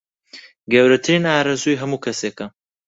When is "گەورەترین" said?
0.71-1.23